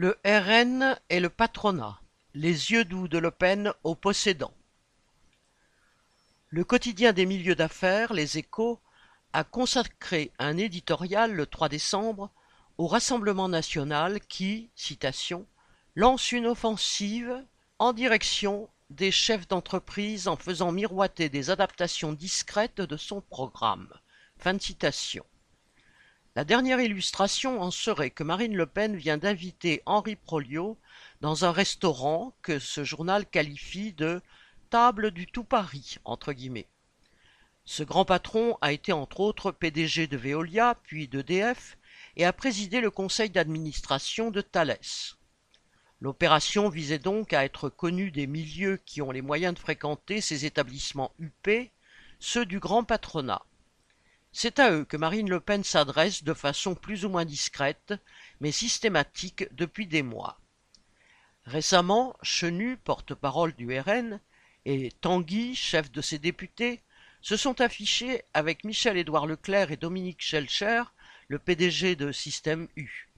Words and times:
Le 0.00 0.16
RN 0.24 0.96
et 1.10 1.18
le 1.18 1.28
patronat: 1.28 2.00
les 2.32 2.70
yeux 2.70 2.84
doux 2.84 3.08
de 3.08 3.18
Le 3.18 3.32
Pen 3.32 3.72
aux 3.82 3.96
possédants. 3.96 4.54
Le 6.50 6.62
quotidien 6.62 7.12
des 7.12 7.26
milieux 7.26 7.56
d'affaires, 7.56 8.12
Les 8.12 8.38
Échos, 8.38 8.78
a 9.32 9.42
consacré 9.42 10.30
un 10.38 10.56
éditorial 10.56 11.32
le 11.32 11.46
3 11.46 11.68
décembre 11.68 12.30
au 12.76 12.86
Rassemblement 12.86 13.48
national 13.48 14.20
qui, 14.20 14.70
citation, 14.76 15.48
lance 15.96 16.30
une 16.30 16.46
offensive 16.46 17.44
en 17.80 17.92
direction 17.92 18.68
des 18.90 19.10
chefs 19.10 19.48
d'entreprise 19.48 20.28
en 20.28 20.36
faisant 20.36 20.70
miroiter 20.70 21.28
des 21.28 21.50
adaptations 21.50 22.12
discrètes 22.12 22.80
de 22.80 22.96
son 22.96 23.20
programme. 23.20 23.92
Fin 24.36 24.54
de 24.54 24.62
citation. 24.62 25.24
La 26.38 26.44
dernière 26.44 26.80
illustration 26.80 27.60
en 27.60 27.72
serait 27.72 28.10
que 28.10 28.22
Marine 28.22 28.54
Le 28.54 28.66
Pen 28.66 28.94
vient 28.94 29.18
d'inviter 29.18 29.82
Henri 29.86 30.14
Proliot 30.14 30.78
dans 31.20 31.44
un 31.44 31.50
restaurant 31.50 32.32
que 32.42 32.60
ce 32.60 32.84
journal 32.84 33.26
qualifie 33.26 33.92
de 33.92 34.22
table 34.70 35.10
du 35.10 35.26
tout 35.26 35.42
Paris, 35.42 35.96
entre 36.04 36.32
guillemets. 36.32 36.68
Ce 37.64 37.82
grand 37.82 38.04
patron 38.04 38.56
a 38.60 38.70
été 38.70 38.92
entre 38.92 39.18
autres 39.18 39.50
PDG 39.50 40.06
de 40.06 40.16
Veolia, 40.16 40.76
puis 40.84 41.08
d'EDF, 41.08 41.76
et 42.14 42.24
a 42.24 42.32
présidé 42.32 42.80
le 42.80 42.92
conseil 42.92 43.30
d'administration 43.30 44.30
de 44.30 44.40
Thales. 44.40 44.78
L'opération 46.00 46.68
visait 46.68 47.00
donc 47.00 47.32
à 47.32 47.44
être 47.44 47.68
connue 47.68 48.12
des 48.12 48.28
milieux 48.28 48.78
qui 48.86 49.02
ont 49.02 49.10
les 49.10 49.22
moyens 49.22 49.54
de 49.54 49.58
fréquenter 49.58 50.20
ces 50.20 50.44
établissements 50.44 51.10
huppés, 51.18 51.72
ceux 52.20 52.46
du 52.46 52.60
grand 52.60 52.84
patronat. 52.84 53.42
C'est 54.40 54.60
à 54.60 54.70
eux 54.70 54.84
que 54.84 54.96
Marine 54.96 55.28
Le 55.28 55.40
Pen 55.40 55.64
s'adresse 55.64 56.22
de 56.22 56.32
façon 56.32 56.76
plus 56.76 57.04
ou 57.04 57.08
moins 57.08 57.24
discrète, 57.24 57.92
mais 58.38 58.52
systématique 58.52 59.52
depuis 59.52 59.88
des 59.88 60.04
mois. 60.04 60.38
Récemment, 61.44 62.16
Chenu, 62.22 62.76
porte-parole 62.76 63.52
du 63.56 63.76
RN, 63.76 64.20
et 64.64 64.92
Tanguy, 65.00 65.56
chef 65.56 65.90
de 65.90 66.00
ses 66.00 66.20
députés, 66.20 66.84
se 67.20 67.36
sont 67.36 67.60
affichés 67.60 68.22
avec 68.32 68.62
Michel-Édouard 68.62 69.26
Leclerc 69.26 69.72
et 69.72 69.76
Dominique 69.76 70.22
Schelcher, 70.22 70.84
le 71.26 71.40
PDG 71.40 71.96
de 71.96 72.12
Système 72.12 72.68
U. 72.76 73.08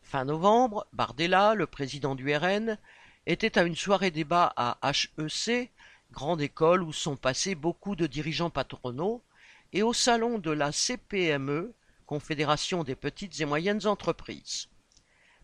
Fin 0.00 0.24
novembre, 0.24 0.86
Bardella, 0.94 1.52
le 1.54 1.66
président 1.66 2.14
du 2.14 2.34
RN, 2.34 2.78
était 3.26 3.58
à 3.58 3.62
une 3.62 3.76
soirée 3.76 4.10
débat 4.10 4.54
à 4.56 4.78
HEC, 4.90 5.70
grande 6.12 6.40
école 6.40 6.82
où 6.82 6.94
sont 6.94 7.16
passés 7.16 7.54
beaucoup 7.54 7.94
de 7.94 8.06
dirigeants 8.06 8.48
patronaux, 8.48 9.22
et 9.72 9.82
au 9.82 9.92
salon 9.92 10.38
de 10.38 10.50
la 10.50 10.72
CPME, 10.72 11.74
Confédération 12.06 12.84
des 12.84 12.94
petites 12.94 13.40
et 13.40 13.44
moyennes 13.44 13.86
entreprises. 13.86 14.68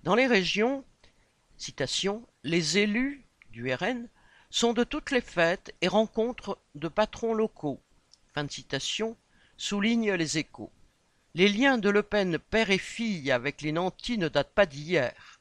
Dans 0.04 0.14
les 0.14 0.26
régions, 0.26 0.84
les 2.44 2.78
élus 2.78 3.24
du 3.50 3.72
RN 3.72 4.08
sont 4.50 4.72
de 4.72 4.84
toutes 4.84 5.10
les 5.10 5.20
fêtes 5.20 5.74
et 5.80 5.88
rencontres 5.88 6.58
de 6.74 6.88
patrons 6.88 7.34
locaux. 7.34 7.80
Fin 8.34 8.46
soulignent 9.56 10.12
les 10.14 10.38
échos. 10.38 10.72
Les 11.34 11.48
liens 11.48 11.78
de 11.78 11.88
Le 11.88 12.02
Pen 12.02 12.38
père 12.38 12.70
et 12.70 12.78
fille 12.78 13.30
avec 13.30 13.62
les 13.62 13.72
nantis 13.72 14.18
ne 14.18 14.28
datent 14.28 14.54
pas 14.54 14.66
d'hier. 14.66 15.40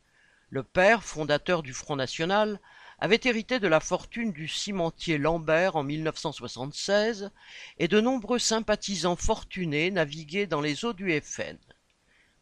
Le 0.49 0.63
père, 0.63 1.03
fondateur 1.03 1.63
du 1.63 1.73
Front 1.73 1.95
National, 1.95 2.59
avait 3.01 3.19
hérité 3.23 3.59
de 3.59 3.67
la 3.67 3.79
fortune 3.79 4.31
du 4.31 4.47
cimentier 4.47 5.17
Lambert 5.17 5.75
en 5.75 5.83
1976 5.83 7.31
et 7.79 7.87
de 7.87 7.99
nombreux 7.99 8.37
sympathisants 8.37 9.15
fortunés 9.15 9.89
naviguaient 9.89 10.45
dans 10.45 10.61
les 10.61 10.85
eaux 10.85 10.93
du 10.93 11.19
FN. 11.19 11.57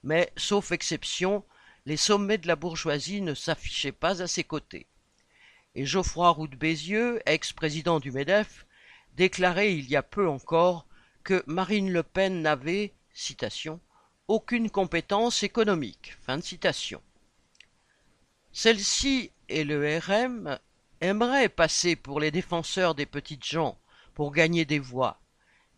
Mais, 0.04 0.32
sauf 0.36 0.74
exception, 0.74 1.46
les 1.86 1.96
sommets 1.96 2.38
de 2.38 2.48
la 2.48 2.58
bourgeoisie 2.58 3.22
ne 3.22 3.34
s'affichaient 3.34 3.94
pas 3.94 4.22
à 4.22 4.28
ses 4.28 4.44
côtés. 4.44 4.86
Et 5.76 5.86
Geoffroy 5.86 6.30
Roux 6.30 6.48
de 6.48 6.58
Bézieux, 6.58 7.22
ex-président 7.26 8.02
du 8.02 8.12
MEDEF, 8.12 8.66
déclarait 9.16 9.74
il 9.74 9.90
y 9.90 9.96
a 9.96 10.04
peu 10.04 10.28
encore 10.28 10.86
que 11.24 11.42
Marine 11.48 11.92
Le 11.92 12.03
Pen 12.03 12.42
n'avait, 12.42 12.94
aucune 14.28 14.69
compétence 14.69 15.42
économique. 15.44 16.18
Fin 16.22 16.38
de 16.38 16.44
citation. 16.44 17.02
Celle-ci 18.52 19.31
et 19.50 19.64
le 19.64 19.98
RM 19.98 20.58
aimeraient 21.02 21.50
passer 21.50 21.96
pour 21.96 22.20
les 22.20 22.32
défenseurs 22.32 22.96
des 22.96 23.06
petites 23.06 23.46
gens 23.46 23.78
pour 24.14 24.32
gagner 24.32 24.66
des 24.66 24.80
voix. 24.80 25.20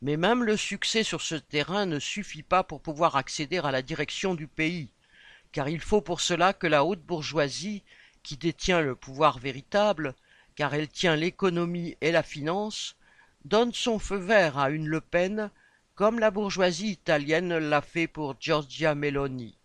Mais 0.01 0.17
même 0.17 0.43
le 0.43 0.57
succès 0.57 1.03
sur 1.03 1.21
ce 1.21 1.35
terrain 1.35 1.85
ne 1.85 1.99
suffit 1.99 2.43
pas 2.43 2.63
pour 2.63 2.81
pouvoir 2.81 3.15
accéder 3.15 3.59
à 3.59 3.71
la 3.71 3.81
direction 3.81 4.33
du 4.33 4.47
pays, 4.47 4.89
car 5.51 5.69
il 5.69 5.79
faut 5.79 6.01
pour 6.01 6.21
cela 6.21 6.53
que 6.53 6.67
la 6.67 6.83
haute 6.83 7.03
bourgeoisie, 7.03 7.83
qui 8.23 8.37
détient 8.37 8.81
le 8.81 8.95
pouvoir 8.95 9.39
véritable, 9.39 10.15
car 10.55 10.73
elle 10.73 10.87
tient 10.87 11.15
l'économie 11.15 11.97
et 12.01 12.11
la 12.11 12.23
finance, 12.23 12.95
donne 13.45 13.73
son 13.73 13.99
feu 13.99 14.17
vert 14.17 14.57
à 14.57 14.69
une 14.69 14.87
Le 14.87 15.01
Pen, 15.01 15.49
comme 15.95 16.19
la 16.19 16.31
bourgeoisie 16.31 16.89
italienne 16.89 17.57
l'a 17.57 17.81
fait 17.81 18.07
pour 18.07 18.35
Giorgia 18.39 18.95
Meloni. 18.95 19.57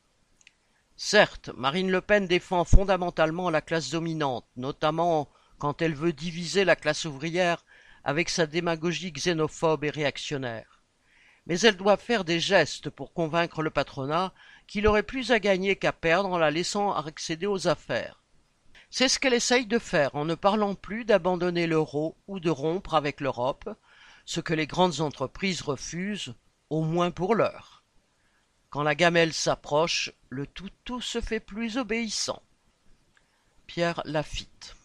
Certes, 0.97 1.51
Marine 1.57 1.91
Le 1.91 2.01
Pen 2.01 2.27
défend 2.27 2.65
fondamentalement 2.65 3.51
la 3.51 3.61
classe 3.61 3.91
dominante, 3.91 4.47
notamment 4.57 5.29
quand 5.59 5.83
elle 5.83 5.95
veut 5.95 6.15
diviser 6.15 6.65
la 6.65 6.75
classe 6.75 7.05
ouvrière 7.05 7.65
avec 8.03 8.31
sa 8.31 8.47
démagogie 8.47 9.13
xénophobe 9.13 9.85
et 9.85 9.91
réactionnaire. 9.91 10.81
Mais 11.47 11.61
elle 11.61 11.77
doit 11.77 11.99
faire 11.99 12.25
des 12.25 12.41
gestes 12.41 12.89
pour 12.89 13.13
convaincre 13.13 13.63
le 13.63 13.71
patronat 13.71 14.33
qu'il 14.67 14.87
aurait 14.87 15.03
plus 15.03 15.33
à 15.33 15.39
gagner 15.39 15.77
qu'à 15.77 15.93
perdre 15.93 16.31
en 16.31 16.39
la 16.39 16.51
laissant 16.51 16.93
accéder 16.93 17.47
aux 17.47 17.69
affaires. 17.69 18.23
C'est 18.89 19.09
ce 19.09 19.19
qu'elle 19.19 19.35
essaye 19.35 19.67
de 19.67 19.79
faire 19.79 20.15
en 20.15 20.25
ne 20.25 20.35
parlant 20.35 20.75
plus 20.75 21.05
d'abandonner 21.05 21.67
l'euro 21.67 22.17
ou 22.27 22.41
de 22.41 22.51
rompre 22.51 22.95
avec 22.95 23.21
l'Europe, 23.21 23.69
ce 24.25 24.41
que 24.41 24.55
les 24.55 24.67
grandes 24.67 25.01
entreprises 25.01 25.61
refusent, 25.61 26.35
au 26.71 26.83
moins 26.83 27.11
pour 27.11 27.35
l'heure. 27.35 27.76
Quand 28.77 28.83
la 28.83 28.95
gamelle 28.95 29.33
s'approche, 29.33 30.13
le 30.29 30.47
toutou 30.47 31.01
se 31.01 31.23
fait 31.23 31.41
plus 31.41 31.79
obéissant. 31.79 32.43
Pierre 33.67 34.03
Lafitte 34.05 34.77